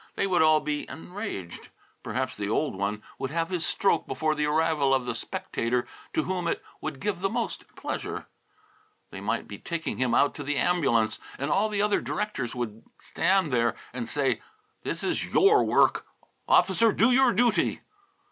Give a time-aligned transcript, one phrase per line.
[0.15, 1.69] They would all be enraged.
[2.01, 6.23] Perhaps the old one would have his stroke before the arrival of the spectator to
[6.23, 8.25] whom it would give the most pleasure.
[9.11, 12.83] They might be taking him out to the ambulance, and all the other directors would
[12.97, 14.41] stand there and say,
[14.81, 16.07] "This is your work.
[16.47, 17.81] Officer, do your duty!"